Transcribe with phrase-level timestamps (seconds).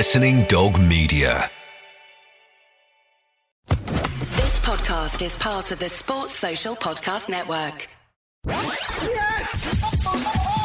[0.00, 1.50] Listening Dog Media.
[3.68, 7.86] This podcast is part of the Sports Social Podcast Network.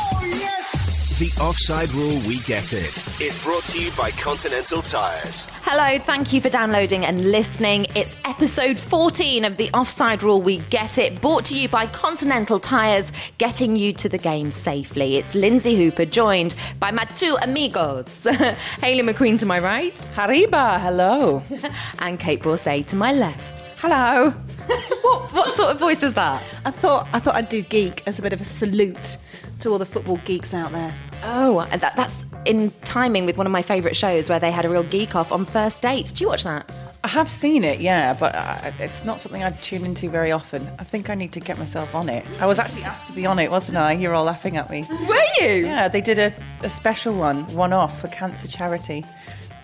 [1.18, 5.48] The Offside Rule We Get It is brought to you by Continental Tires.
[5.62, 7.86] Hello, thank you for downloading and listening.
[7.96, 12.60] It's episode 14 of the Offside Rule We Get It, brought to you by Continental
[12.60, 15.16] Tires, getting you to the game safely.
[15.16, 18.26] It's Lynsey Hooper, joined by my two amigos,
[18.82, 21.42] Hayley McQueen to my right, Hariba, hello.
[22.00, 23.56] and Kait Borsay to my left.
[23.78, 24.34] Hello.
[25.06, 26.44] What, what sort of voice was that?
[26.66, 29.18] I thought I thought I'd do geek as a bit of a salute
[29.60, 30.96] to all the football geeks out there.
[31.26, 34.70] Oh, that, that's in timing with one of my favourite shows where they had a
[34.70, 36.12] real geek off on first dates.
[36.12, 36.70] Do you watch that?
[37.04, 40.68] I have seen it, yeah, but uh, it's not something I tune into very often.
[40.80, 42.26] I think I need to get myself on it.
[42.40, 43.92] I was actually asked to be on it, wasn't I?
[43.92, 44.88] You're all laughing at me.
[44.90, 45.66] Were you?
[45.68, 46.34] Yeah, they did a,
[46.64, 49.04] a special one, one off for cancer charity.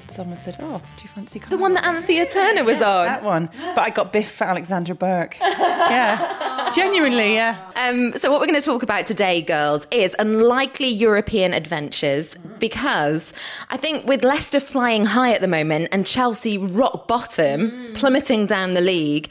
[0.07, 3.05] Someone said, "Oh, do you fancy The one that Anthea Turner was on.
[3.05, 5.37] that one, but I got Biff for Alexandra Burke.
[5.91, 7.57] Yeah, genuinely, yeah.
[7.75, 13.33] Um, so, what we're going to talk about today, girls, is unlikely European adventures because
[13.69, 18.73] I think with Leicester flying high at the moment and Chelsea rock bottom, plummeting down
[18.73, 19.29] the league,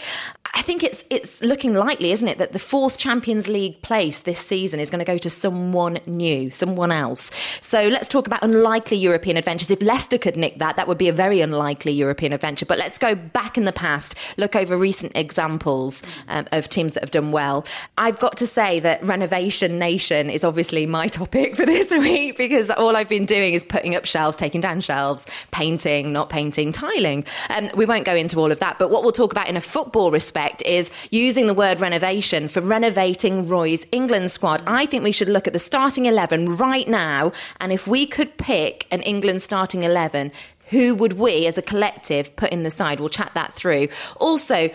[0.54, 4.40] I think it's it's looking likely, isn't it, that the fourth Champions League place this
[4.40, 7.30] season is going to go to someone new, someone else.
[7.60, 9.70] So let's talk about unlikely European adventures.
[9.70, 12.66] If Leicester could nick that, that would be a very unlikely European adventure.
[12.66, 17.02] But let's go back in the past, look over recent examples um, of teams that
[17.02, 17.64] have done well.
[17.96, 22.70] I've got to say that Renovation Nation is obviously my topic for this week because
[22.70, 27.24] all I've been doing is putting up shelves, taking down shelves, painting, not painting, tiling.
[27.50, 29.60] Um, we won't go into all of that, but what we'll talk about in a
[29.60, 34.62] football respect is using the word renovation for renovating Roy's England squad.
[34.66, 38.36] I think we should look at the starting 11 right now, and if we could
[38.36, 40.32] pick an England starting 11,
[40.70, 43.00] who would we as a collective put in the side?
[43.00, 43.88] We'll chat that through.
[44.16, 44.70] Also,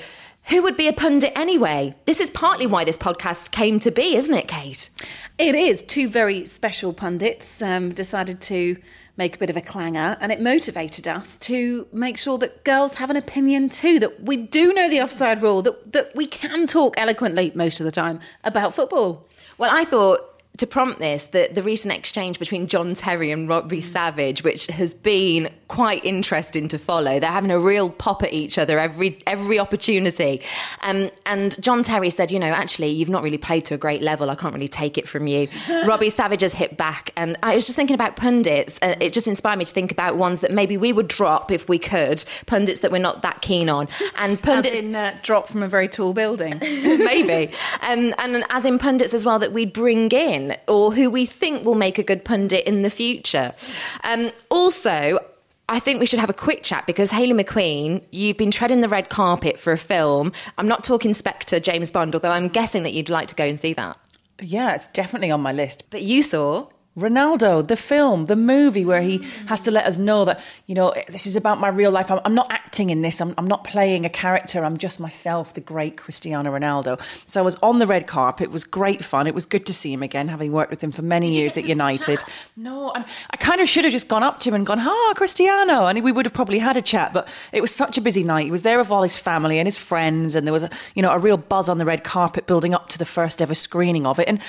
[0.46, 1.96] who would be a pundit anyway?
[2.06, 4.90] This is partly why this podcast came to be, isn't it, Kait?
[5.40, 8.78] It is two very special pundits um, decided to
[9.18, 12.96] make a bit of a clanger, and it motivated us to make sure that girls
[12.96, 14.00] have an opinion too.
[14.00, 15.62] That we do know the offside rule.
[15.62, 19.28] That that we can talk eloquently most of the time about football.
[19.58, 23.82] Well, I thought to prompt this, the, the recent exchange between John Terry and Robbie
[23.82, 27.20] Savage, which has been quite interesting to follow.
[27.20, 30.42] They're having a real pop at each other every every opportunity.
[30.82, 34.02] Um, and John Terry said, you know, actually, you've not really played to a great
[34.02, 34.30] level.
[34.30, 35.48] I can't really take it from you.
[35.86, 37.12] Robbie Savage has hit back.
[37.18, 38.80] And I was just thinking about pundits.
[38.82, 41.68] Uh, it just inspired me to think about ones that maybe we would drop if
[41.68, 43.88] we could, pundits that we're not that keen on.
[44.18, 44.80] And pundits.
[44.80, 46.60] In, uh, drop from a very tall building.
[46.62, 47.54] maybe.
[47.82, 51.66] Um, and as in pundits as well that we bring in or who we think
[51.66, 53.54] will make a good pundit in the future.
[54.04, 55.20] Um, also,
[55.68, 58.90] I think we should have a quick chat because Hayley McQueen, you've been treading the
[58.90, 60.32] red carpet for a film.
[60.60, 63.60] I'm not talking Spectre, James Bond, although I'm guessing that you'd like to go and
[63.60, 63.98] see that.
[64.42, 65.86] Yeah, it's definitely on my list.
[65.90, 66.68] But you saw.
[66.98, 69.18] Ronaldo, the film, the movie where he
[69.48, 72.10] has to let us know that, you know, this is about my real life.
[72.10, 73.20] I'm, I'm not acting in this.
[73.20, 74.64] I'm, I'm, not playing a character.
[74.64, 77.02] I'm just myself, the great Cristiano Ronaldo.
[77.28, 78.46] So I was on the red carpet.
[78.46, 79.28] It was great fun.
[79.28, 81.66] It was good to see him again, having worked with him for many years at
[81.66, 82.24] United.
[82.56, 85.14] No, and I kind of should have just gone up to him and gone, ah,
[85.18, 85.88] Cristiano.
[85.88, 88.46] And we would have probably had a chat, but it was such a busy night.
[88.46, 91.02] He was there with all his family and his friends, and there was, a, you
[91.02, 94.08] know, a real buzz on the red carpet building up to the first ever screening
[94.08, 94.30] of it.
[94.30, 94.40] And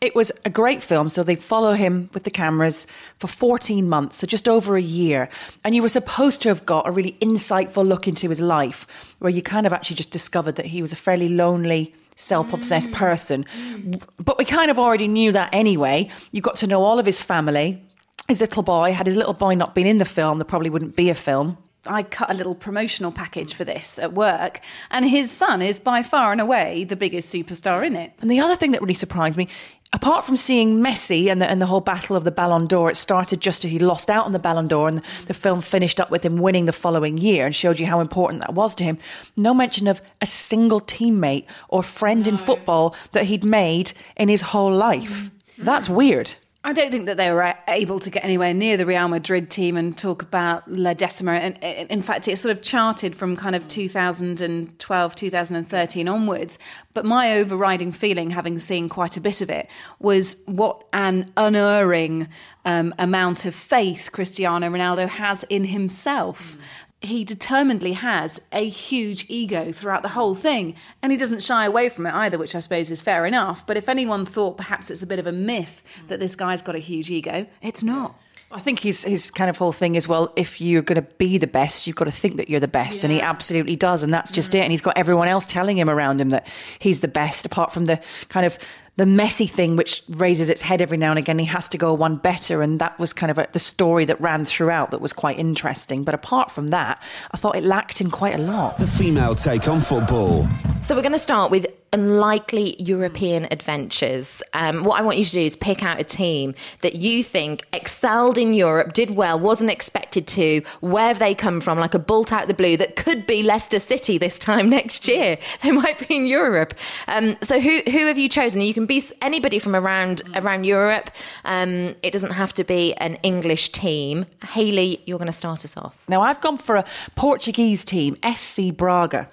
[0.00, 1.08] it was a great film.
[1.08, 2.86] So they follow him with the cameras
[3.18, 5.28] for 14 months, so just over a year.
[5.64, 8.86] And you were supposed to have got a really insightful look into his life
[9.18, 12.90] where you kind of actually just discovered that he was a fairly lonely, self obsessed
[12.90, 12.94] mm.
[12.94, 13.44] person.
[13.44, 14.02] Mm.
[14.22, 16.08] But we kind of already knew that anyway.
[16.32, 17.82] You got to know all of his family.
[18.28, 20.96] His little boy, had his little boy not been in the film, there probably wouldn't
[20.96, 21.58] be a film.
[21.88, 26.02] I cut a little promotional package for this at work, and his son is by
[26.02, 28.12] far and away the biggest superstar in it.
[28.20, 29.48] And the other thing that really surprised me,
[29.92, 32.96] apart from seeing Messi and the, and the whole battle of the Ballon d'Or, it
[32.96, 36.10] started just as he lost out on the Ballon d'Or, and the film finished up
[36.10, 38.98] with him winning the following year and showed you how important that was to him.
[39.36, 44.40] No mention of a single teammate or friend in football that he'd made in his
[44.40, 45.30] whole life.
[45.58, 45.64] Mm.
[45.64, 46.34] That's weird.
[46.66, 49.76] I don't think that they were able to get anywhere near the Real Madrid team
[49.76, 51.34] and talk about La Decima.
[51.34, 56.58] And in fact, it sort of charted from kind of 2012, 2013 onwards.
[56.92, 59.70] But my overriding feeling, having seen quite a bit of it,
[60.00, 62.26] was what an unerring
[62.64, 66.56] um, amount of faith Cristiano Ronaldo has in himself.
[67.00, 70.74] He determinedly has a huge ego throughout the whole thing.
[71.02, 73.66] And he doesn't shy away from it either, which I suppose is fair enough.
[73.66, 76.74] But if anyone thought perhaps it's a bit of a myth that this guy's got
[76.74, 78.18] a huge ego, it's not.
[78.50, 81.36] I think his his kind of whole thing is well, if you're going to be
[81.36, 84.14] the best, you've got to think that you're the best, and he absolutely does, and
[84.14, 84.60] that's just mm.
[84.60, 84.62] it.
[84.62, 86.46] And he's got everyone else telling him around him that
[86.78, 88.56] he's the best, apart from the kind of
[88.96, 91.38] the Messi thing which raises its head every now and again.
[91.38, 94.20] He has to go one better, and that was kind of a, the story that
[94.20, 96.02] ran throughout that was quite interesting.
[96.02, 98.78] But apart from that, I thought it lacked in quite a lot.
[98.78, 100.46] The female take on football.
[100.82, 104.42] So we're going to start with unlikely European adventures.
[104.52, 107.64] Um, what I want you to do is pick out a team that you think
[107.72, 110.62] excelled in Europe, did well, wasn't expected to.
[110.80, 111.78] Where have they come from?
[111.78, 115.38] Like a bolt out the blue that could be Leicester City this time next year.
[115.62, 116.74] They might be in Europe.
[117.08, 118.60] Um, so who who have you chosen?
[118.60, 121.10] You can be anybody from around around Europe.
[121.44, 124.26] Um, it doesn't have to be an English team.
[124.44, 126.02] Hayley, you're going to start us off.
[126.08, 126.84] Now, I've gone for a
[127.14, 129.28] Portuguese team, SC Braga.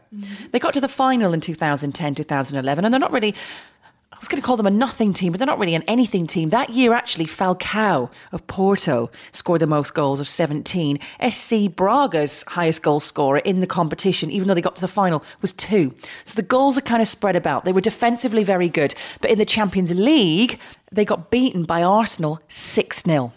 [0.52, 2.14] They got to the final in 2010,
[2.50, 3.36] 2011, and they're not really.
[4.12, 6.28] I was going to call them a nothing team, but they're not really an anything
[6.28, 6.50] team.
[6.50, 11.00] That year, actually, Falcao of Porto scored the most goals of 17.
[11.30, 15.24] SC Braga's highest goal scorer in the competition, even though they got to the final,
[15.42, 15.94] was two.
[16.25, 17.66] So the goals are kind of spread about.
[17.66, 20.60] They were defensively very good, but in the Champions League,
[20.92, 23.34] they got beaten by Arsenal 6 0.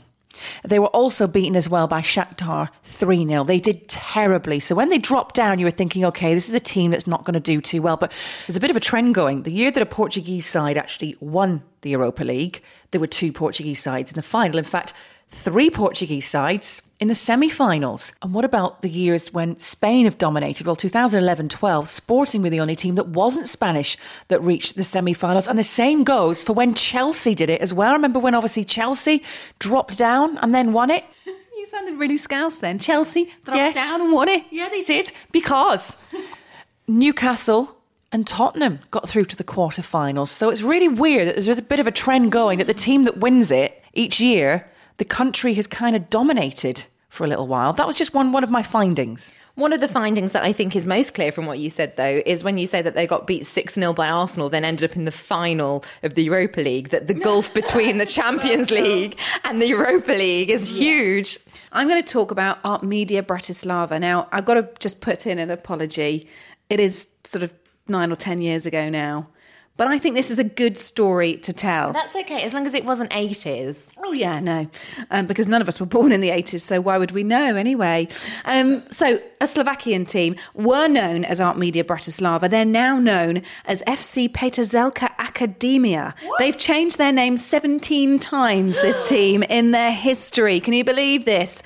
[0.65, 3.45] They were also beaten as well by Shakhtar 3 0.
[3.45, 4.61] They did terribly.
[4.61, 7.25] So when they dropped down, you were thinking, okay, this is a team that's not
[7.25, 7.97] going to do too well.
[7.97, 8.13] But
[8.47, 9.43] there's a bit of a trend going.
[9.43, 12.63] The year that a Portuguese side actually won the Europa League,
[12.97, 14.57] there were two Portuguese sides in the final.
[14.57, 14.95] In fact,
[15.29, 18.15] three Portuguese sides in the semi finals.
[18.23, 20.67] And what about the years when Spain have dominated?
[20.67, 23.99] Well, 2011 12, Sporting were the only team that wasn't Spanish
[24.29, 25.47] that reached the semi finals.
[25.47, 27.91] And the same goes for when Chelsea did it as well.
[27.91, 29.23] I remember when obviously Chelsea
[29.59, 31.05] dropped down and then won it?
[31.59, 32.79] You sounded really scouse then.
[32.79, 33.73] Chelsea dropped Yeah.
[33.73, 34.45] down and won it.
[34.51, 35.11] Yeah, they did.
[35.33, 35.97] Because
[36.89, 37.77] Newcastle
[38.13, 40.29] and Tottenham got through to the quarterfinals.
[40.29, 43.05] So it's really weird that there's a bit of a trend going that the team
[43.05, 44.69] that wins it each year,
[44.99, 47.73] the country has kind of dominated for a little while.
[47.73, 49.33] That was just one, one of my findings.
[49.57, 52.21] One of the findings that I think is most clear from what you said, though,
[52.27, 54.97] is when you say that they got beat 6 0 by Arsenal, then ended up
[54.97, 59.61] in the final of the Europa League, that the gulf between the Champions League and
[59.61, 61.39] the Europa League is huge.
[61.73, 63.99] I'm going to talk about Artmedia Bratislava.
[63.99, 66.29] Now, I've got to just put in an apology.
[66.69, 67.53] It is sort of
[67.89, 69.29] nine or 10 years ago now.
[69.77, 71.93] But I think this is a good story to tell.
[71.93, 73.87] That's okay, as long as it wasn't 80s.
[74.07, 74.69] Oh yeah, no,
[75.11, 77.57] um, because none of us were born in the eighties, so why would we know
[77.57, 78.07] anyway?
[78.45, 82.49] Um, so a Slovakian team were known as Artmedia Bratislava.
[82.49, 86.15] They're now known as FC Petrzalka Academia.
[86.39, 88.77] They've changed their name seventeen times.
[88.77, 90.61] This team in their history.
[90.61, 91.63] Can you believe this?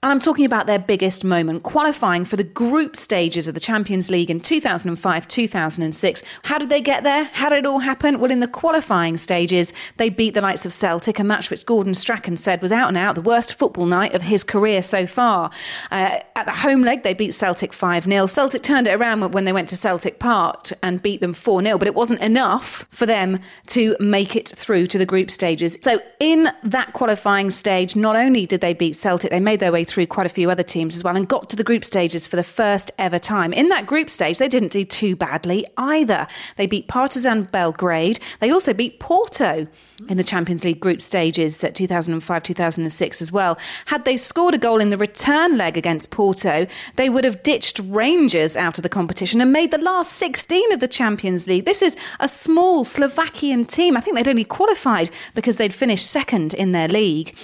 [0.00, 4.10] And I'm talking about their biggest moment, qualifying for the group stages of the Champions
[4.10, 6.22] League in 2005 2006.
[6.44, 7.24] How did they get there?
[7.24, 8.20] How did it all happen?
[8.20, 11.94] Well, in the qualifying stages, they beat the likes of Celtic, a match which Gordon
[11.94, 15.50] Strachan said was out and out the worst football night of his career so far.
[15.90, 18.26] Uh, at the home leg, they beat Celtic 5 0.
[18.26, 21.76] Celtic turned it around when they went to Celtic Park and beat them 4 0,
[21.76, 25.76] but it wasn't enough for them to make it through to the group stages.
[25.82, 29.87] So, in that qualifying stage, not only did they beat Celtic, they made their way
[29.88, 32.36] through quite a few other teams as well and got to the group stages for
[32.36, 33.52] the first ever time.
[33.52, 36.26] In that group stage, they didn't do too badly either.
[36.56, 38.20] They beat Partizan Belgrade.
[38.40, 39.66] They also beat Porto
[40.08, 43.58] in the Champions League group stages at 2005 2006 as well.
[43.86, 46.66] Had they scored a goal in the return leg against Porto,
[46.96, 50.80] they would have ditched Rangers out of the competition and made the last 16 of
[50.80, 51.64] the Champions League.
[51.64, 53.96] This is a small Slovakian team.
[53.96, 57.36] I think they'd only qualified because they'd finished second in their league.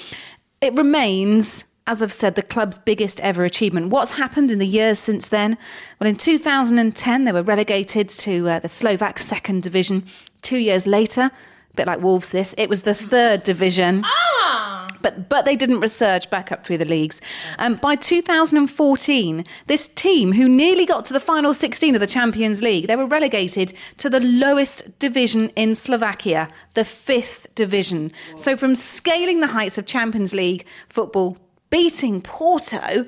[0.60, 3.90] It remains as I've said, the club's biggest ever achievement.
[3.90, 5.58] What's happened in the years since then?
[6.00, 10.06] Well, in 2010, they were relegated to uh, the Slovak second division.
[10.40, 14.02] Two years later, a bit like Wolves, this, it was the third division.
[14.04, 14.86] Ah!
[15.02, 17.20] But, but they didn't resurge back up through the leagues.
[17.58, 22.62] Um, by 2014, this team, who nearly got to the final 16 of the Champions
[22.62, 28.12] League, they were relegated to the lowest division in Slovakia, the fifth division.
[28.34, 31.36] So from scaling the heights of Champions League football
[31.74, 33.04] beating Porto,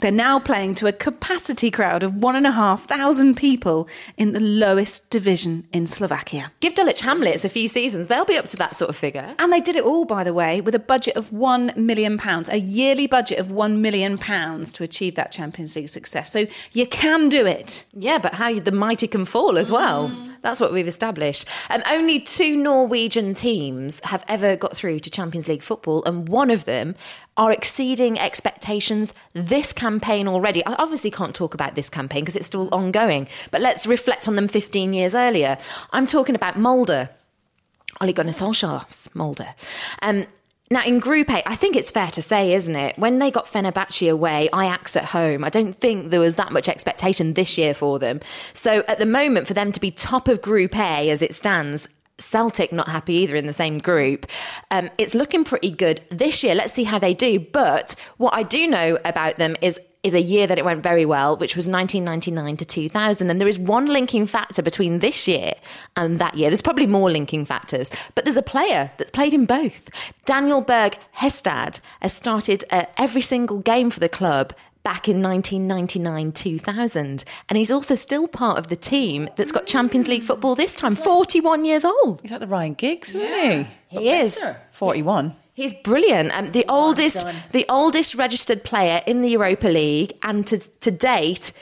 [0.00, 4.32] they're now playing to a capacity crowd of one and a half thousand people in
[4.32, 6.52] the lowest division in Slovakia.
[6.60, 9.34] Give Dulwich Hamlets a few seasons, they'll be up to that sort of figure.
[9.38, 12.58] And they did it all, by the way, with a budget of £1 million, a
[12.58, 16.30] yearly budget of £1 million to achieve that Champions League success.
[16.30, 17.86] So you can do it.
[17.94, 20.10] Yeah, but how the mighty can fall as well.
[20.10, 20.29] Mm.
[20.42, 21.46] That's what we've established.
[21.68, 26.50] Um, only two Norwegian teams have ever got through to Champions League football, and one
[26.50, 26.94] of them
[27.36, 30.64] are exceeding expectations this campaign already.
[30.64, 34.36] I obviously can't talk about this campaign because it's still ongoing, but let's reflect on
[34.36, 35.58] them 15 years earlier.
[35.92, 37.08] I'm talking about Molde.
[38.00, 39.46] Ole Gunnar Solskjaer's Molde.
[40.00, 40.26] Um,
[40.72, 42.96] now, in Group A, I think it's fair to say, isn't it?
[42.96, 46.68] When they got Fenerbahce away, Ajax at home, I don't think there was that much
[46.68, 48.20] expectation this year for them.
[48.52, 51.88] So at the moment, for them to be top of Group A as it stands,
[52.18, 54.26] Celtic not happy either in the same group.
[54.70, 56.54] Um, it's looking pretty good this year.
[56.54, 57.40] Let's see how they do.
[57.40, 61.04] But what I do know about them is is a year that it went very
[61.04, 63.30] well, which was 1999 to 2000.
[63.30, 65.52] And there is one linking factor between this year
[65.96, 66.48] and that year.
[66.48, 69.90] There's probably more linking factors, but there's a player that's played in both.
[70.24, 76.32] Daniel Berg Hestad has started uh, every single game for the club back in 1999
[76.32, 80.74] 2000 and he's also still part of the team that's got Champions League football this
[80.74, 83.98] time 41 years old He's like the Ryan Giggs, isn't he?
[83.98, 84.40] he is
[84.72, 85.36] 41.
[85.60, 86.34] He's brilliant.
[86.34, 91.52] Um, the oldest, the oldest registered player in the Europa League, and to to date,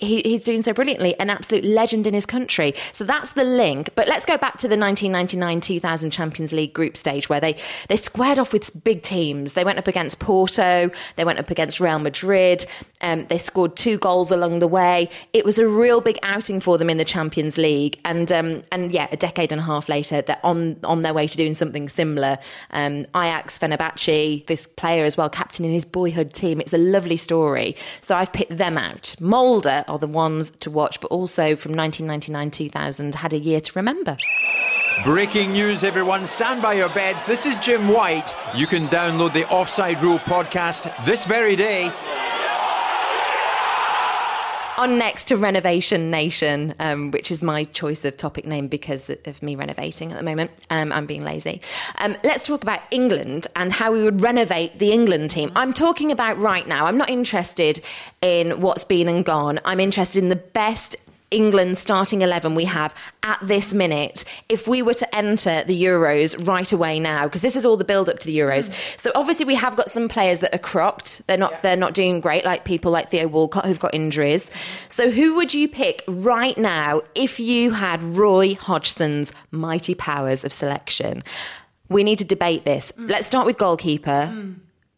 [0.00, 2.74] he, he's doing so brilliantly, an absolute legend in his country.
[2.92, 3.90] So that's the link.
[3.94, 7.56] But let's go back to the 1999-2000 Champions League group stage where they
[7.88, 9.54] they squared off with big teams.
[9.54, 12.66] They went up against Porto, they went up against Real Madrid.
[13.00, 15.08] Um, they scored two goals along the way.
[15.32, 18.00] It was a real big outing for them in the Champions League.
[18.04, 21.26] And um, and yeah, a decade and a half later, they're on on their way
[21.26, 22.38] to doing something similar.
[22.70, 26.60] Um, Ajax Fenerbahce, this player as well, captaining his boyhood team.
[26.60, 27.76] It's a lovely story.
[28.00, 29.14] So I've picked them out.
[29.20, 33.72] Molde are the ones to watch, but also from 1999 2000 had a year to
[33.74, 34.16] remember.
[35.04, 36.26] Breaking news, everyone.
[36.26, 37.26] Stand by your beds.
[37.26, 38.34] This is Jim White.
[38.54, 41.92] You can download the Offside Rule podcast this very day.
[44.78, 49.42] On next to Renovation Nation, um, which is my choice of topic name because of
[49.42, 50.50] me renovating at the moment.
[50.68, 51.62] Um, I'm being lazy.
[51.98, 55.50] Um, let's talk about England and how we would renovate the England team.
[55.56, 56.84] I'm talking about right now.
[56.84, 57.80] I'm not interested
[58.20, 59.60] in what's been and gone.
[59.64, 60.96] I'm interested in the best
[61.30, 66.46] England starting 11 we have at this minute if we were to enter the Euros
[66.46, 68.70] right away now because this is all the build up to the Euros.
[68.70, 69.00] Mm.
[69.00, 71.26] So obviously we have got some players that are crocked.
[71.26, 71.60] They're not yeah.
[71.62, 74.50] they're not doing great like people like Theo Walcott who've got injuries.
[74.88, 80.52] So who would you pick right now if you had Roy Hodgson's mighty powers of
[80.52, 81.22] selection?
[81.88, 82.92] We need to debate this.
[82.92, 83.10] Mm.
[83.10, 84.30] Let's start with goalkeeper.
[84.32, 84.56] Mm.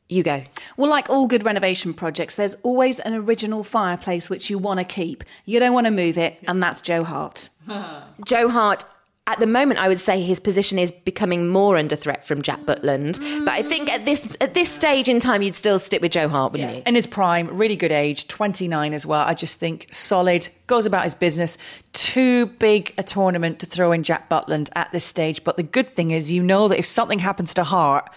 [0.08, 0.42] You go.
[0.76, 4.84] Well, like all good renovation projects, there's always an original fireplace which you want to
[4.84, 5.22] keep.
[5.44, 7.50] You don't want to move it, and that's Joe Hart.
[8.24, 8.84] Joe Hart
[9.28, 12.60] at the moment, I would say his position is becoming more under threat from Jack
[12.60, 13.18] Butland.
[13.44, 16.28] But I think at this at this stage in time, you'd still stick with Joe
[16.28, 16.76] Hart, wouldn't yeah.
[16.78, 16.82] you?
[16.86, 19.20] In his prime, really good age, 29 as well.
[19.20, 21.58] I just think solid, goes about his business.
[21.92, 25.44] Too big a tournament to throw in Jack Butland at this stage.
[25.44, 28.08] But the good thing is, you know that if something happens to Hart,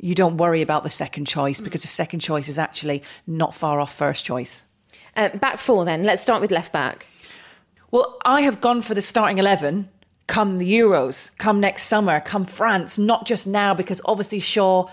[0.00, 3.80] you don't worry about the second choice because the second choice is actually not far
[3.80, 4.64] off first choice.
[5.16, 6.04] Uh, back four, then.
[6.04, 7.06] Let's start with left back.
[7.90, 9.88] Well, I have gone for the starting 11
[10.30, 14.86] come the Euros, come next summer, come France, not just now, because obviously Shaw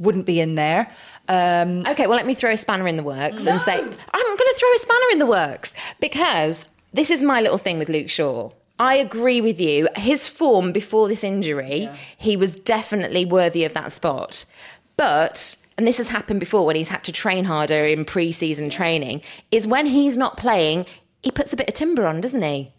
[0.00, 0.90] wouldn't be in there.
[1.28, 3.52] Um, okay, well, let me throw a spanner in the works no.
[3.52, 3.94] and say, I'm going
[4.36, 8.10] to throw a spanner in the works because this is my little thing with Luke
[8.10, 8.50] Shaw.
[8.78, 9.88] I agree with you.
[9.96, 11.96] His form before this injury, yeah.
[12.18, 14.44] he was definitely worthy of that spot.
[14.96, 19.22] But and this has happened before when he's had to train harder in pre-season training,
[19.50, 20.86] is when he's not playing,
[21.22, 22.72] he puts a bit of timber on, doesn't he?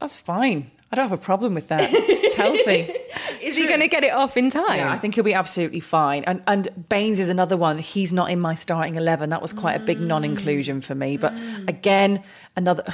[0.00, 0.70] That's fine.
[0.92, 1.88] I don't have a problem with that.
[1.92, 2.92] It's healthy.
[3.40, 4.78] is he going to get it off in time?
[4.78, 6.24] Yeah, I think he'll be absolutely fine.
[6.24, 7.78] And and Baines is another one.
[7.78, 9.30] He's not in my starting eleven.
[9.30, 11.16] That was quite a big non-inclusion for me.
[11.16, 11.32] But
[11.68, 12.22] again,
[12.56, 12.84] another.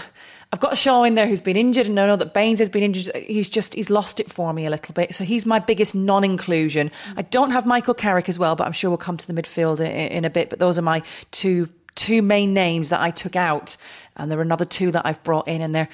[0.52, 2.82] I've got Shaw in there who's been injured, and I know that Baines has been
[2.82, 3.14] injured.
[3.16, 5.14] He's just he's lost it for me a little bit.
[5.14, 6.90] So he's my biggest non-inclusion.
[7.16, 9.80] I don't have Michael Carrick as well, but I'm sure we'll come to the midfield
[9.80, 10.50] in, in a bit.
[10.50, 13.76] But those are my two two main names that I took out,
[14.16, 15.88] and there are another two that I've brought in, and they're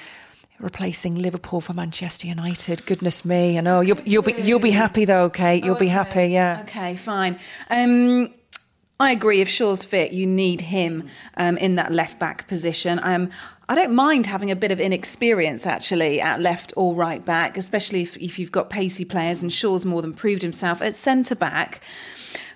[0.62, 2.86] replacing Liverpool for Manchester United.
[2.86, 3.58] Goodness me!
[3.58, 5.64] I know you'll you'll be you'll be happy though, Kait.
[5.64, 5.84] You'll oh, okay.
[5.84, 6.60] be happy, yeah.
[6.62, 7.38] Okay, fine.
[7.68, 8.32] Um,
[9.00, 9.40] I agree.
[9.40, 13.00] If Shaw's fit, you need him um, in that left back position.
[13.02, 13.30] Um,
[13.68, 18.02] I don't mind having a bit of inexperience actually at left or right back, especially
[18.02, 21.80] if, if you've got pacey players and Shaw's more than proved himself at centre back.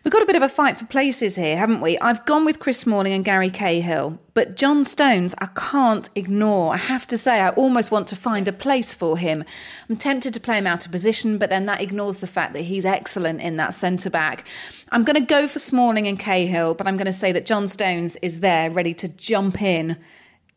[0.06, 1.98] We've got a bit of a fight for places here, haven't we?
[1.98, 6.72] I've gone with Chris Smalling and Gary Cahill, but John Stones I can't ignore.
[6.72, 9.42] I have to say, I almost want to find a place for him.
[9.90, 12.62] I'm tempted to play him out of position, but then that ignores the fact that
[12.62, 14.46] he's excellent in that centre back.
[14.92, 17.66] I'm going to go for Smalling and Cahill, but I'm going to say that John
[17.66, 19.96] Stones is there ready to jump in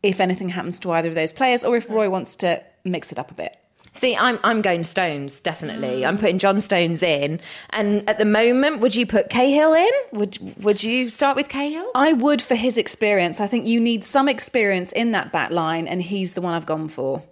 [0.04, 3.18] if anything happens to either of those players, or if Roy wants to mix it
[3.18, 3.59] up a bit.
[4.00, 6.06] See, I'm I'm going Stones definitely.
[6.06, 6.20] I'm mm.
[6.20, 7.38] putting John Stones in,
[7.68, 9.90] and at the moment, would you put Cahill in?
[10.12, 11.90] Would Would you start with Cahill?
[11.94, 13.40] I would for his experience.
[13.40, 16.64] I think you need some experience in that back line, and he's the one I've
[16.64, 17.22] gone for.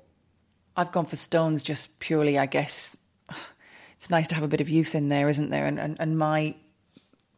[0.77, 2.95] I've gone for Stones just purely, I guess.
[3.97, 5.65] It's nice to have a bit of youth in there, isn't there?
[5.65, 6.55] And and, and my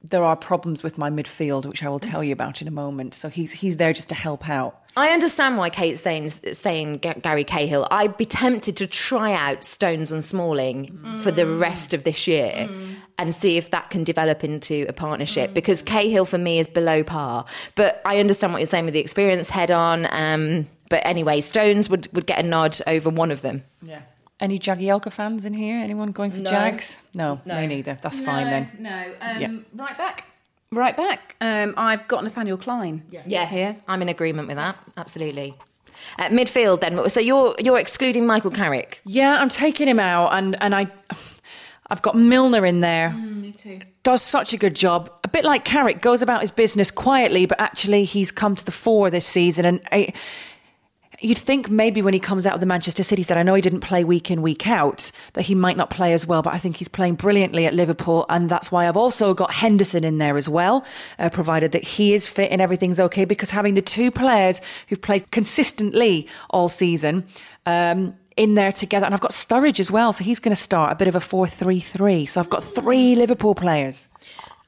[0.02, 3.14] there are problems with my midfield, which I will tell you about in a moment.
[3.14, 4.80] So he's he's there just to help out.
[4.96, 7.86] I understand why Kait's saying saying Gary Cahill.
[7.90, 12.68] I'd be tempted to try out Stones and Smalling for the rest of this year
[13.18, 17.04] and see if that can develop into a partnership because Cahill for me is below
[17.04, 17.44] par.
[17.74, 20.08] But I understand what you're saying with the experience head on.
[20.10, 23.62] Um, but anyway, Stones would, would get a nod over one of them.
[23.82, 24.00] Yeah.
[24.40, 25.76] Any Jagielka fans in here?
[25.78, 27.02] Anyone going for Jags?
[27.14, 27.98] No, no, me neither.
[28.00, 28.70] That's fine then.
[28.78, 29.50] No, um, Yeah.
[29.74, 30.24] right back.
[30.72, 31.36] Right back.
[31.40, 33.02] Um, I've got Nathaniel Clyne.
[33.10, 33.76] Yes, Here.
[33.88, 34.76] I'm in agreement with that.
[34.96, 35.54] Absolutely.
[36.18, 37.08] Uh, midfield then.
[37.10, 39.00] So you're you're excluding Michael Carrick.
[39.04, 40.86] Yeah, I'm taking him out, and and I,
[41.90, 43.10] I've got Milner in there.
[43.10, 43.80] me too.
[44.04, 45.10] Does such a good job.
[45.24, 48.72] A bit like Carrick goes about his business quietly, but actually he's come to the
[48.72, 49.64] fore this season.
[49.66, 50.12] And I,
[51.20, 53.60] you'd think maybe when he comes out of the Manchester City side, I know he
[53.60, 56.42] didn't play week in week out, that he might not play as well.
[56.42, 60.04] But I think he's playing brilliantly at Liverpool, and that's why I've also got Henderson
[60.04, 60.84] in there as well,
[61.18, 63.24] uh, provided that he is fit and everything's okay.
[63.24, 67.26] Because having the two players who've played consistently all season.
[67.66, 70.92] Um, in there together, and I've got Sturridge as well, so he's going to start
[70.92, 72.24] a bit of a four-three-three.
[72.24, 74.08] So I've got three Liverpool players.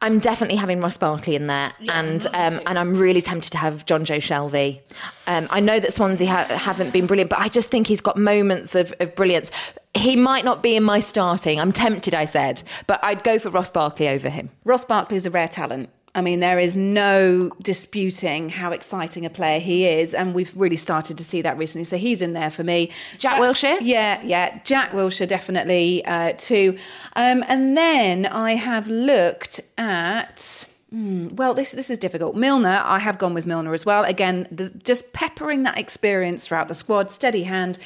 [0.03, 3.87] I'm definitely having Ross Barkley in there, and um, and I'm really tempted to have
[3.87, 4.81] Jonjo Shelvey.
[5.29, 8.17] Um, I know that Swansea ha- haven't been brilliant, but I just think he's got
[8.19, 9.51] moments of, of brilliance.
[9.95, 11.61] He might not be in my starting.
[11.61, 14.51] I'm tempted, I said, but I'd go for Ross Barkley over him.
[14.65, 15.89] Ross Barkley is a rare talent.
[16.15, 20.77] I mean, there is no disputing how exciting a player he is, and we've really
[20.77, 21.85] started to see that recently.
[21.85, 22.91] So he's in there for me.
[23.19, 23.79] Jack Wilshere?
[23.81, 24.61] Yeah, yeah.
[24.63, 26.77] Jack Wilshere definitely uh, too.
[27.17, 30.69] Um, and then I have looked at.
[30.91, 32.37] hmm, well, this this is difficult.
[32.37, 34.05] Milner, I have gone with Milner as well.
[34.05, 37.79] Again, the, just peppering that experience throughout the squad, steady hand.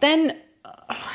[0.00, 0.36] Then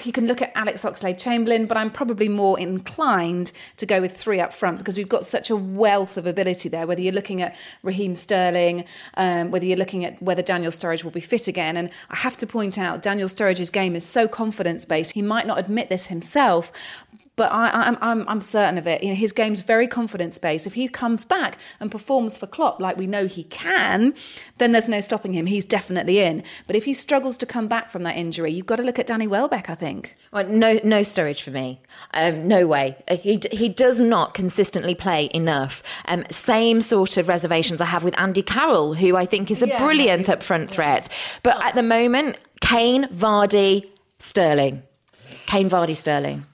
[0.04, 4.16] you can look at Alex Oxlade Chamberlain, but I'm probably more inclined to go with
[4.16, 6.88] three up front because we've got such a wealth of ability there.
[6.88, 8.86] Whether you're looking at Raheem Sterling,
[9.16, 12.38] um, whether you're looking at whether Daniel Sturridge will be fit again, and I have
[12.38, 15.14] to point out Daniel Sturridge's game is so confidence based.
[15.14, 16.72] He might not admit this himself.
[17.36, 19.04] But I, I'm, I'm, I'm certain of it.
[19.04, 20.66] You know, his game's very confidence based.
[20.66, 24.14] If he comes back and performs for Klopp like we know he can,
[24.58, 25.46] then there's no stopping him.
[25.46, 26.44] He's definitely in.
[26.68, 29.08] But if he struggles to come back from that injury, you've got to look at
[29.08, 29.70] Danny Welbeck.
[29.70, 30.16] I think.
[30.32, 31.82] Well, no, no Sturridge for me.
[32.14, 32.96] Um, no way.
[33.10, 35.84] Uh, He he does not consistently play enough.
[36.06, 39.68] Um, same sort of reservations I have with Andy Carroll, who I think is a
[39.78, 41.10] brilliant up front threat.
[41.44, 44.84] But at the moment, Kane, Vardy, Sterling,
[45.48, 46.46] Kane, Vardy, Sterling.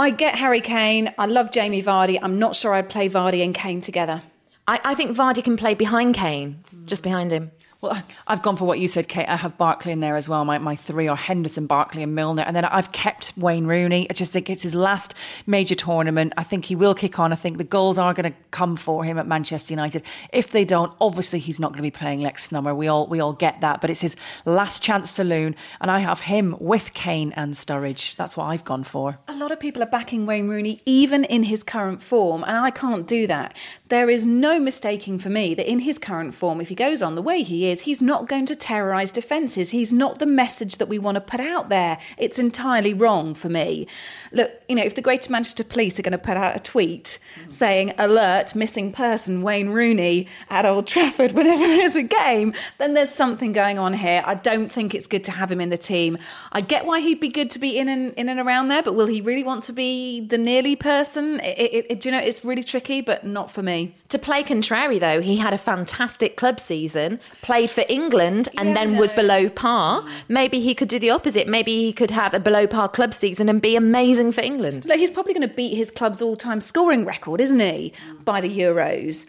[0.00, 1.12] I get Harry Kane.
[1.18, 2.20] I love Jamie Vardy.
[2.22, 4.22] I'm not sure I'd play Vardy and Kane together.
[4.68, 7.50] I, I think Vardy can play behind Kane, just behind him.
[7.80, 9.28] Well, I've gone for what you said, Kait.
[9.28, 10.44] I have Barkley in there as well.
[10.44, 12.42] My, my three are Henderson, Barkley, and Milner.
[12.42, 14.10] And then I've kept Wayne Rooney.
[14.10, 15.14] I just think it's his last
[15.46, 16.32] major tournament.
[16.36, 17.32] I think he will kick on.
[17.32, 20.02] I think the goals are going to come for him at Manchester United.
[20.32, 22.74] If they don't, obviously he's not going to be playing next summer.
[22.74, 23.80] We all we all get that.
[23.80, 25.54] But it's his last chance saloon.
[25.80, 28.16] And I have him with Kane and Sturridge.
[28.16, 29.20] That's what I've gone for.
[29.28, 32.72] A lot of people are backing Wayne Rooney, even in his current form, and I
[32.72, 33.56] can't do that.
[33.88, 37.14] There is no mistaking for me that in his current form, if he goes on
[37.14, 39.70] the way he is, he's not going to terrorise defences.
[39.70, 41.98] He's not the message that we want to put out there.
[42.16, 43.86] It's entirely wrong for me.
[44.32, 47.18] Look, you know, if the Greater Manchester Police are going to put out a tweet
[47.34, 47.50] hmm.
[47.50, 53.10] saying, alert, missing person, Wayne Rooney at Old Trafford whenever there's a game, then there's
[53.10, 54.22] something going on here.
[54.24, 56.18] I don't think it's good to have him in the team.
[56.52, 58.94] I get why he'd be good to be in and in and around there, but
[58.94, 61.40] will he really want to be the nearly person?
[61.40, 63.94] It, it, it, do you know, it's really tricky, but not for me.
[64.10, 68.96] To play contrary, though, he had a fantastic club season, played for England, and then
[68.96, 70.06] was below par.
[70.28, 71.48] Maybe he could do the opposite.
[71.48, 74.86] Maybe he could have a below par club season and be amazing for England.
[74.86, 77.92] Like he's probably going to beat his club's all-time scoring record, isn't he,
[78.24, 79.26] by the Euros?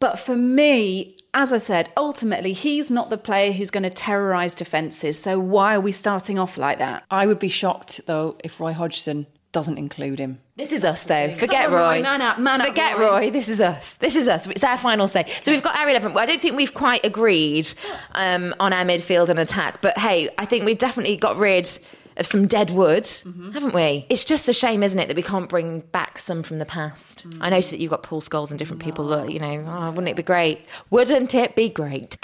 [0.00, 4.54] But for me, as I said, ultimately he's not the player who's going to terrorise
[4.54, 5.22] defences.
[5.22, 7.04] So why are we starting off like that?
[7.10, 10.40] I would be shocked, though, if Roy Hodgson doesn't include him.
[10.56, 11.32] This is us, though.
[11.34, 11.96] Forget Come on, Roy.
[11.96, 13.06] Roy, man up, man up, Forget Roy.
[13.06, 13.30] Roy.
[13.30, 13.94] This is us.
[13.94, 14.46] This is us.
[14.46, 15.26] It's our final say.
[15.42, 16.16] So we've got our 11.
[16.16, 17.72] I don't think we've quite agreed
[18.12, 21.68] um, on our midfield and attack, but hey, I think we've definitely got rid
[22.16, 23.08] of some dead wood,
[23.54, 24.06] haven't we?
[24.10, 27.26] It's just a shame, isn't it, that we can't bring back some from the past.
[27.40, 30.08] I noticed that you've got Paul Scholes and different people that, you know, oh, wouldn't
[30.08, 30.60] it be great?
[30.90, 32.18] Wouldn't it be great?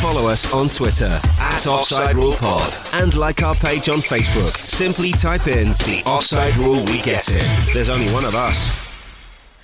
[0.00, 4.54] Follow us on Twitter at Offside Rule Pod and like our page on Facebook.
[4.56, 7.72] Simply type in the Offside Rule We Get It.
[7.72, 8.70] There's only one of us.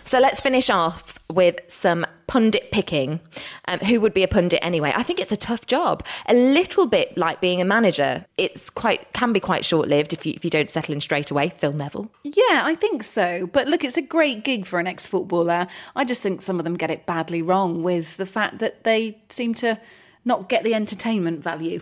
[0.04, 3.20] So let's finish off with some pundit picking.
[3.66, 4.92] Um, who would be a pundit anyway?
[4.96, 6.04] I think it's a tough job.
[6.26, 8.24] A little bit like being a manager.
[8.36, 11.30] It's quite can be quite short lived if you if you don't settle in straight
[11.30, 11.50] away.
[11.50, 12.10] Phil Neville.
[12.24, 13.46] Yeah, I think so.
[13.46, 15.66] But look, it's a great gig for an ex footballer.
[15.94, 19.18] I just think some of them get it badly wrong with the fact that they
[19.28, 19.78] seem to
[20.24, 21.80] not get the entertainment value.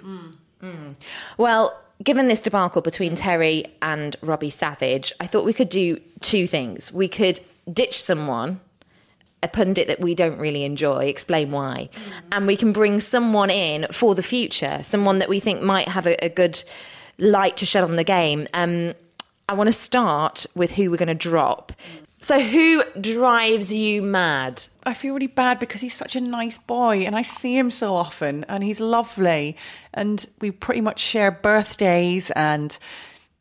[1.38, 6.46] Well, given this debacle between Terry and Robbie Savage, I thought we could do two
[6.46, 6.92] things.
[6.92, 7.40] We could
[7.72, 8.60] ditch someone,
[9.42, 11.88] a pundit that we don't really enjoy, explain why,
[12.32, 16.06] and we can bring someone in for the future, someone that we think might have
[16.06, 16.62] a, a good
[17.18, 18.48] light to shed on the game.
[18.54, 18.94] Um,
[19.50, 21.72] I want to start with who we're going to drop.
[22.20, 24.62] So, who drives you mad?
[24.84, 27.96] I feel really bad because he's such a nice boy and I see him so
[27.96, 29.56] often and he's lovely
[29.92, 32.78] and we pretty much share birthdays and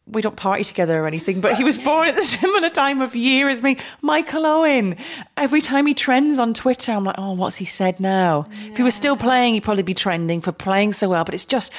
[0.08, 3.16] we don't party together or anything, but he was born at the similar time of
[3.16, 3.78] year as me.
[4.02, 4.98] Michael Owen.
[5.38, 8.48] Every time he trends on Twitter, I'm like, oh, what's he said now?
[8.72, 11.24] If he was still playing, he'd probably be trending for playing so well.
[11.24, 11.72] But it's just,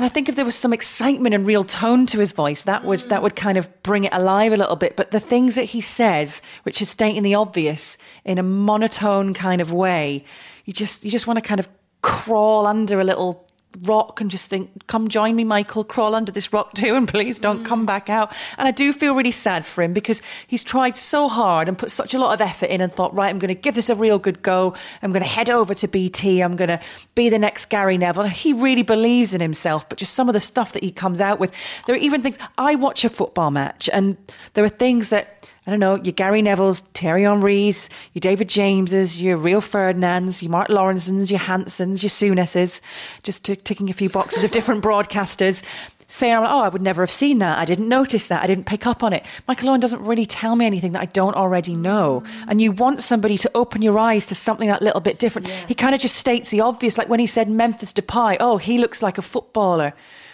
[0.00, 2.86] and I think if there was some excitement and real tone to his voice, that
[2.86, 4.96] would that would kind of bring it alive a little bit.
[4.96, 9.60] But the things that he says, which is stating the obvious in a monotone kind
[9.60, 10.24] of way,
[10.64, 11.68] you just you just want to kind of
[12.00, 13.46] crawl under a little
[13.82, 17.38] rock and just think, come join me, Michael, crawl under this rock too, and please
[17.38, 17.66] don't mm.
[17.66, 18.34] come back out.
[18.58, 21.90] And I do feel really sad for him because he's tried so hard and put
[21.90, 23.94] such a lot of effort in and thought, right, I'm going to give this a
[23.94, 24.74] real good go.
[25.02, 26.42] I'm going to head over to BT.
[26.42, 26.80] I'm going to
[27.14, 28.24] be the next Gary Neville.
[28.24, 31.38] He really believes in himself, but just some of the stuff that he comes out
[31.38, 31.52] with.
[31.86, 34.16] There are even things, I watch a football match and
[34.54, 39.20] there are things that I don't know, your Gary Nevilles, Thierry Henry's, your David Jameses,
[39.20, 42.80] your Rio Ferdinands, your Mark Lawrensons, your Hansens, your Souness's,
[43.22, 45.62] just t- ticking a few boxes of different broadcasters,
[46.06, 47.58] saying, oh, I would never have seen that.
[47.58, 48.42] I didn't notice that.
[48.42, 49.24] I didn't pick up on it.
[49.46, 52.24] Michael Owen doesn't really tell me anything that I don't already know.
[52.48, 55.46] And you want somebody to open your eyes to something that little bit different.
[55.46, 58.78] He kind of just states the obvious, like when he said Memphis Depay, oh, he
[58.78, 59.92] looks like a footballer.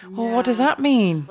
[0.09, 1.29] Well, what does that mean?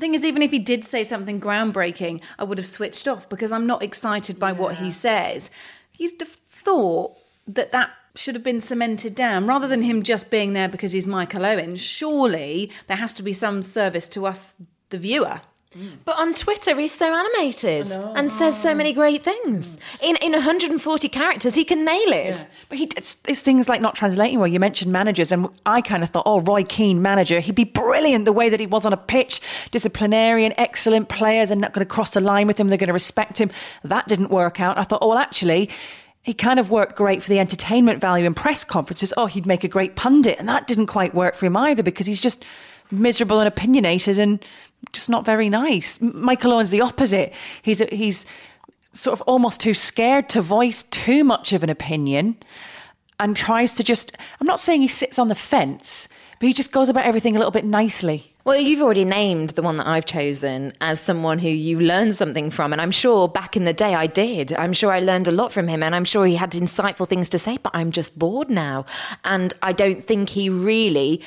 [0.00, 3.52] Thing is, even if he did say something groundbreaking, I would have switched off because
[3.52, 5.50] I'm not excited by what he says.
[5.98, 10.52] You'd have thought that that should have been cemented down rather than him just being
[10.52, 11.76] there because he's Michael Owen.
[11.76, 14.56] Surely there has to be some service to us,
[14.90, 15.40] the viewer.
[15.76, 15.98] Mm.
[16.04, 19.68] But on Twitter, he's so animated and says so many great things.
[19.68, 19.78] Mm.
[20.00, 22.46] In in 140 characters, he can nail it.
[22.68, 24.48] But he, it's, it's things like not translating well.
[24.48, 28.24] You mentioned managers, and I kind of thought, oh, Roy Keane, manager, he'd be brilliant
[28.24, 31.90] the way that he was on a pitch, disciplinarian, excellent players, and not going to
[31.90, 32.68] cross the line with him.
[32.68, 33.50] They're going to respect him.
[33.84, 34.78] That didn't work out.
[34.78, 35.70] I thought, oh, well, actually,
[36.22, 39.12] he kind of worked great for the entertainment value in press conferences.
[39.16, 42.06] Oh, he'd make a great pundit, and that didn't quite work for him either because
[42.06, 42.44] he's just
[42.90, 44.44] miserable and opinionated and
[44.92, 46.00] just not very nice.
[46.00, 47.32] Michael Owen's the opposite.
[47.62, 48.26] He's he's
[48.92, 52.36] sort of almost too scared to voice too much of an opinion
[53.20, 56.08] and tries to just I'm not saying he sits on the fence,
[56.40, 58.32] but he just goes about everything a little bit nicely.
[58.46, 62.50] Well, you've already named the one that I've chosen as someone who you learned something
[62.50, 62.72] from.
[62.72, 64.52] And I'm sure back in the day I did.
[64.52, 65.82] I'm sure I learned a lot from him.
[65.82, 68.86] And I'm sure he had insightful things to say, but I'm just bored now.
[69.24, 71.22] And I don't think he really.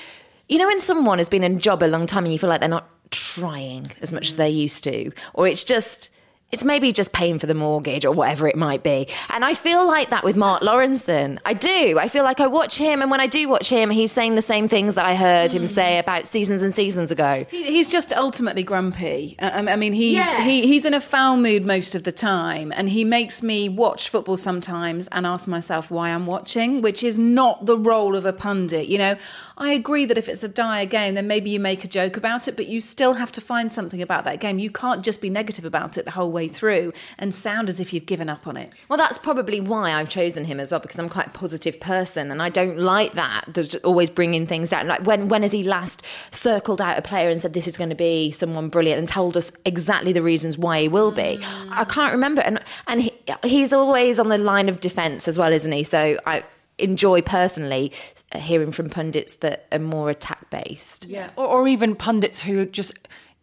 [0.47, 2.47] You know, when someone has been in a job a long time and you feel
[2.49, 6.09] like they're not trying as much as they used to, or it's just.
[6.51, 9.07] It's maybe just paying for the mortgage or whatever it might be.
[9.29, 11.38] And I feel like that with Mark Lawrenson.
[11.45, 11.99] I do.
[11.99, 14.41] I feel like I watch him, and when I do watch him, he's saying the
[14.41, 15.67] same things that I heard him hmm.
[15.67, 17.45] say about seasons and seasons ago.
[17.49, 19.35] He, he's just ultimately grumpy.
[19.39, 20.43] I, I mean, he's Yeah.
[20.43, 24.09] he, he's in a foul mood most of the time, and he makes me watch
[24.09, 28.33] football sometimes and ask myself why I'm watching, which is not the role of a
[28.33, 28.88] pundit.
[28.88, 29.15] You know,
[29.57, 32.47] I agree that if it's a dire game, then maybe you make a joke about
[32.47, 34.57] it, but you still have to find something about that game.
[34.57, 37.93] You can't just be negative about it the whole way through and sound as if
[37.93, 38.71] you've given up on it.
[38.88, 42.32] Well, that's probably why I've chosen him as well because I'm quite a positive person
[42.32, 43.45] and I don't like that.
[43.47, 44.88] There's always bringing things down.
[44.88, 47.89] Like when when has he last circled out a player and said this is going
[47.89, 51.39] to be someone brilliant and told us exactly the reasons why he will be?
[51.69, 52.41] I can't remember.
[52.41, 53.12] And and he,
[53.43, 55.84] he's always on the line of defence as well, isn't he?
[55.84, 56.43] So I
[56.80, 57.91] enjoy personally
[58.32, 61.06] uh, hearing from pundits that are more attack based.
[61.06, 62.93] Yeah, or, or even pundits who just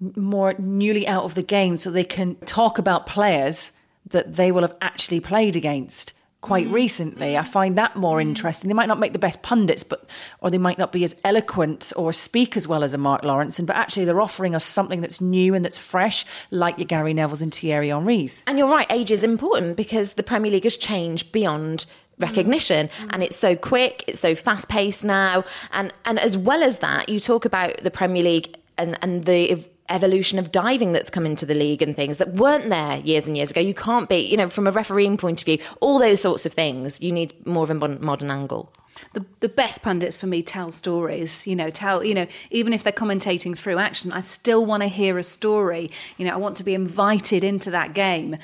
[0.00, 3.72] more newly out of the game, so they can talk about players
[4.08, 6.12] that they will have actually played against
[6.46, 6.74] quite mm-hmm.
[6.74, 7.36] recently.
[7.36, 7.50] I mm-hmm.
[7.50, 8.28] find that more mm-hmm.
[8.28, 8.68] interesting.
[8.68, 10.08] They might not make the best pundits, but
[10.40, 13.66] or they might not be as eloquent or speak as well as a Mark Lawrenson,
[13.66, 17.42] but actually they're offering us something that's new and that's fresh, like your Gary Neville's
[17.42, 18.44] and Thierry Henry's.
[18.46, 21.86] And you're right, age is important because the Premier League has changed beyond
[22.18, 22.22] mm.
[22.22, 23.08] recognition mm.
[23.10, 27.08] and it's so quick it's so fast paced now and and as well as that
[27.08, 31.46] you talk about the premier league and and the evolution of diving that's come into
[31.46, 33.60] the league and things that weren't there years and years ago.
[33.60, 36.52] You can't be you know from a refereeing point of view all those sorts of
[36.52, 38.72] things you need more of a modern angle.
[39.12, 42.82] The, the best pundits for me tell stories you know tell you know even if
[42.82, 45.90] they're commentating through action i still want to hear a story.
[46.16, 48.36] You know i want to be invited into that game.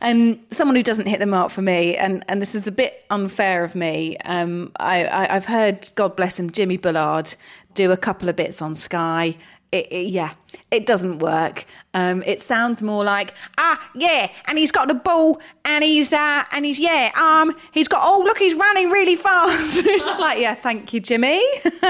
[0.00, 3.04] Um, someone who doesn't hit the mark for me and, and this is a bit
[3.10, 7.34] unfair of me um, I, I, i've heard god bless him jimmy bullard
[7.74, 9.36] do a couple of bits on sky
[9.70, 10.32] it, it, yeah,
[10.70, 11.64] it doesn't work.
[11.94, 16.44] Um, it sounds more like ah yeah, and he's got the ball, and he's uh,
[16.52, 19.78] and he's yeah, um, he's got oh look, he's running really fast.
[19.84, 21.42] it's like yeah, thank you, Jimmy.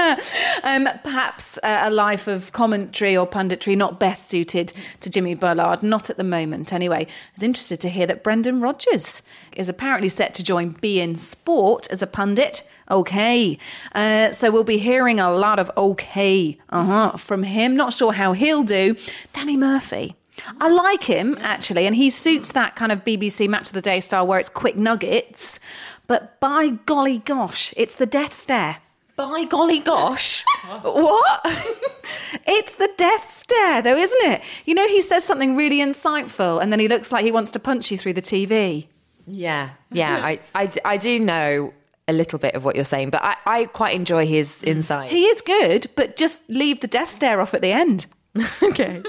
[0.63, 5.83] um, perhaps uh, a life of commentary or punditry not best suited to Jimmy Bullard,
[5.83, 6.73] not at the moment.
[6.73, 9.21] Anyway, I was interested to hear that Brendan Rodgers
[9.55, 12.63] is apparently set to join beIN Sport as a pundit.
[12.91, 13.57] Okay.
[13.93, 17.75] Uh, so we'll be hearing a lot of okay uh-huh, from him.
[17.75, 18.95] Not sure how he'll do.
[19.33, 20.15] Danny Murphy.
[20.59, 23.99] I like him actually, and he suits that kind of BBC Match of the Day
[23.99, 25.59] style where it's quick nuggets.
[26.07, 28.77] But by golly gosh, it's the death stare.
[29.15, 30.45] by golly gosh
[30.81, 31.41] what
[32.47, 34.43] It's the death stare, though, isn't it?
[34.65, 37.59] You know, he says something really insightful, and then he looks like he wants to
[37.59, 38.87] punch you through the TV.
[39.27, 41.73] Yeah, yeah, I, I, I do know
[42.09, 45.11] a little bit of what you're saying, but I, I quite enjoy his insight.
[45.11, 48.07] He is good, but just leave the death stare off at the end.
[48.63, 49.01] okay.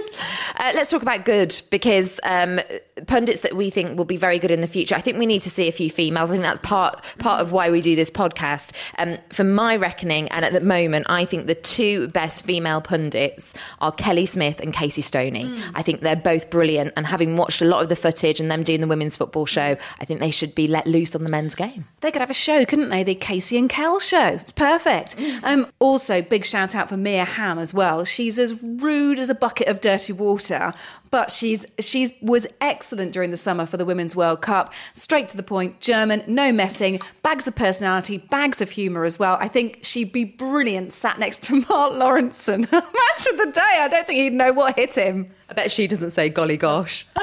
[0.56, 2.60] Uh, let's talk about good because um,
[3.06, 4.94] pundits that we think will be very good in the future.
[4.94, 6.30] I think we need to see a few females.
[6.30, 8.72] I think that's part part of why we do this podcast.
[8.98, 13.54] Um, for my reckoning, and at the moment, I think the two best female pundits
[13.80, 15.52] are Kelly Smith and Casey Stoney.
[15.74, 18.62] I think they're both brilliant, and having watched a lot of the footage and them
[18.62, 21.54] doing the women's football show, I think they should be let loose on the men's
[21.54, 21.86] game.
[22.00, 23.02] They could have a show, couldn't they?
[23.02, 24.28] The Casey and Kel show.
[24.28, 25.16] It's perfect.
[25.42, 28.04] Um, also, big shout out for Mia Hamm as well.
[28.04, 30.72] She's as rude as a bucket of dirty water,
[31.10, 34.72] but she's she's was excellent during the summer for the Women's World Cup.
[34.94, 39.36] Straight to the point, German, no messing, bags of personality, bags of humour as well.
[39.40, 42.60] I think she'd be brilliant sat next to Mark Lawrenson.
[42.72, 43.78] Match of the day.
[43.78, 45.30] I don't think he'd know what hit him.
[45.48, 47.06] I bet she doesn't say golly gosh.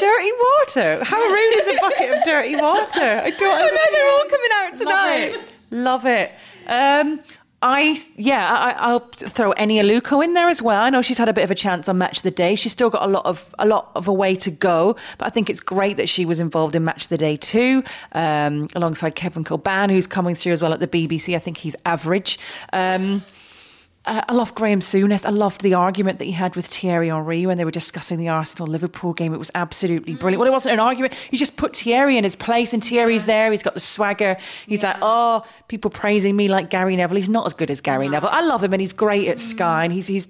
[0.00, 1.04] Dirty water.
[1.04, 3.02] How rude is a bucket of dirty water?
[3.02, 3.54] I don't.
[3.54, 5.52] I know, they're all coming out tonight.
[5.70, 6.32] Love it.
[6.66, 7.18] Love it.
[7.20, 7.20] Um,
[7.62, 10.82] I yeah, I, I'll throw Eni Aluko in there as well.
[10.82, 12.56] I know she's had a bit of a chance on Match of the Day.
[12.56, 15.28] She's still got a lot of a lot of a way to go, but I
[15.28, 19.14] think it's great that she was involved in Match of the Day too, um, alongside
[19.14, 21.36] Kevin Kilbane, who's coming through as well at the BBC.
[21.36, 22.38] I think he's average.
[22.72, 23.24] Um,
[24.04, 25.24] uh, I love Graeme Souness.
[25.24, 28.28] I loved the argument that he had with Thierry Henry when they were discussing the
[28.28, 29.32] Arsenal Liverpool game.
[29.32, 30.40] It was absolutely brilliant.
[30.40, 31.14] Well, it wasn't an argument.
[31.30, 33.52] You just put Thierry in his place, and Thierry's there.
[33.52, 34.36] He's got the swagger.
[34.66, 37.16] He's like, oh, people praising me like Gary Neville.
[37.16, 38.30] He's not as good as Gary Neville.
[38.32, 40.28] I love him, and he's great at Sky, and he's he's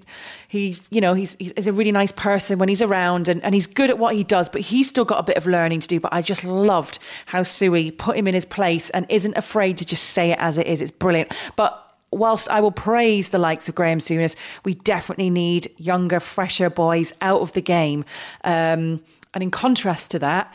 [0.49, 3.65] he's you know he's he's a really nice person when he's around, and, and he's
[3.65, 4.49] good at what he does.
[4.49, 5.99] But he's still got a bit of learning to do.
[5.99, 9.85] But I just loved how Sui put him in his place and isn't afraid to
[9.85, 10.79] just say it as it is.
[10.79, 11.31] It's brilliant.
[11.55, 16.69] But whilst I will praise the likes of Graeme Souness, we definitely need younger, fresher
[16.69, 18.05] boys out of the game.
[18.43, 20.53] Um, and in contrast to that,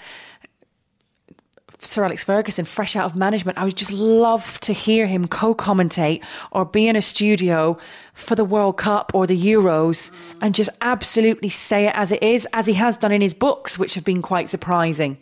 [1.80, 5.54] Sir Alex Ferguson, fresh out of management, I would just love to hear him co
[5.54, 7.76] commentate or be in a studio
[8.14, 12.48] for the World Cup or the Euros and just absolutely say it as it is,
[12.52, 15.18] as he has done in his books, which have been quite surprising.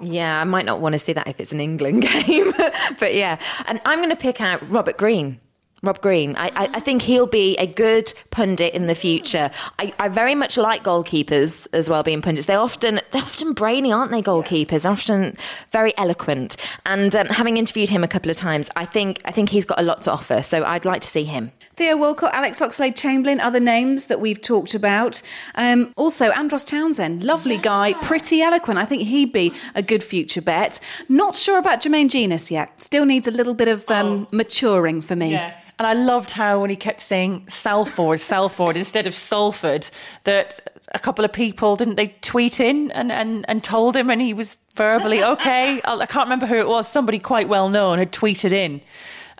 [0.00, 2.52] Yeah, I might not want to see that if it's an England game,
[2.98, 3.38] but yeah.
[3.66, 5.38] And I'm going to pick out Robert Green.
[5.82, 6.36] Rob Green.
[6.36, 9.50] I, I, I think he'll be a good pundit in the future.
[9.80, 12.46] I, I very much like goalkeepers as well being pundits.
[12.46, 14.22] They often they're often brainy, aren't they?
[14.22, 15.36] Goalkeepers, they're often
[15.70, 16.56] very eloquent.
[16.86, 19.80] And um, having interviewed him a couple of times, I think I think he's got
[19.80, 20.42] a lot to offer.
[20.42, 21.50] So I'd like to see him.
[21.74, 25.20] Theo Walcott, Alex Oxlade Chamberlain, other names that we've talked about.
[25.56, 28.78] Um, also, Andros Townsend, lovely guy, pretty eloquent.
[28.78, 30.78] I think he'd be a good future bet.
[31.08, 32.82] Not sure about Jermaine Jenas yet.
[32.82, 35.32] Still needs a little bit of um, maturing for me.
[35.32, 35.58] Yeah.
[35.82, 39.90] And I loved how when he kept saying Salford, Salford instead of Salford,
[40.22, 40.60] that
[40.94, 44.32] a couple of people didn't they tweet in and, and, and told him, and he
[44.32, 45.80] was verbally okay.
[45.84, 46.86] I I can't remember who it was.
[46.86, 48.80] Somebody quite well known had tweeted in.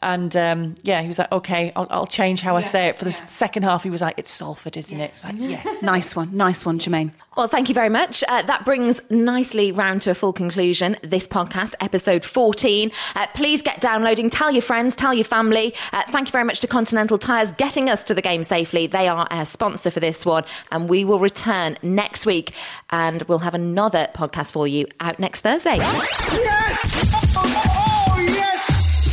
[0.03, 2.99] And um, yeah, he was like, okay, I'll, I'll change how I say it.
[2.99, 5.13] For the s second half, he was like, it's Salford, isn't it?
[5.13, 5.83] It's like, yes.
[5.93, 7.13] Nice one, nice one, Jermaine.
[7.37, 8.23] Well, thank you very much.
[8.29, 12.91] Uh, that brings nicely round to a full conclusion this podcast, episode 14.
[13.15, 15.75] Uh, please get downloading, tell your friends, tell your family.
[15.93, 18.87] Uh, thank you very much to Continental Tires getting us to the game safely.
[18.87, 22.53] They are our sponsor for this one, and we will return next week
[22.91, 25.77] and we'll have another podcast for you out next Thursday.
[25.77, 27.92] Yes!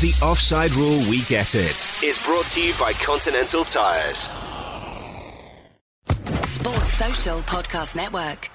[0.02, 4.30] The Offside Rule We Get It is brought to you by Continental Tires.
[6.46, 8.50] Sports Social Podcast Network.